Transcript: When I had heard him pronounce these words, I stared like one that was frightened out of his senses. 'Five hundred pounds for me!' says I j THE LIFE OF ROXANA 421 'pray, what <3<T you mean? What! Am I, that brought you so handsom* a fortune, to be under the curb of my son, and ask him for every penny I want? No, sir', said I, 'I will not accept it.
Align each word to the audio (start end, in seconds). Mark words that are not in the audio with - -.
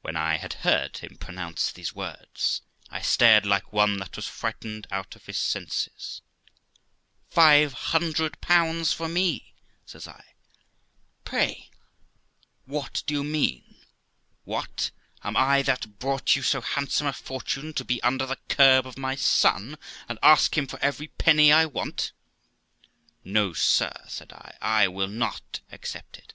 When 0.00 0.16
I 0.16 0.38
had 0.38 0.54
heard 0.64 0.96
him 0.96 1.18
pronounce 1.18 1.70
these 1.70 1.94
words, 1.94 2.62
I 2.90 3.00
stared 3.00 3.46
like 3.46 3.72
one 3.72 3.98
that 3.98 4.16
was 4.16 4.26
frightened 4.26 4.88
out 4.90 5.14
of 5.14 5.26
his 5.26 5.38
senses. 5.38 6.20
'Five 7.30 7.72
hundred 7.72 8.40
pounds 8.40 8.92
for 8.92 9.08
me!' 9.08 9.54
says 9.84 10.08
I 10.08 10.10
j 10.10 10.16
THE 10.16 10.18
LIFE 10.18 10.26
OF 10.26 11.32
ROXANA 11.32 11.54
421 12.66 12.72
'pray, 12.72 12.72
what 12.74 12.94
<3<T 13.06 13.10
you 13.12 13.22
mean? 13.22 13.76
What! 14.42 14.90
Am 15.22 15.36
I, 15.36 15.62
that 15.62 16.00
brought 16.00 16.34
you 16.34 16.42
so 16.42 16.60
handsom* 16.60 17.06
a 17.06 17.12
fortune, 17.12 17.72
to 17.74 17.84
be 17.84 18.02
under 18.02 18.26
the 18.26 18.40
curb 18.48 18.84
of 18.84 18.98
my 18.98 19.14
son, 19.14 19.78
and 20.08 20.18
ask 20.24 20.58
him 20.58 20.66
for 20.66 20.80
every 20.80 21.06
penny 21.06 21.52
I 21.52 21.66
want? 21.66 22.10
No, 23.22 23.52
sir', 23.52 24.06
said 24.08 24.32
I, 24.32 24.56
'I 24.60 24.88
will 24.88 25.06
not 25.06 25.60
accept 25.70 26.18
it. 26.18 26.34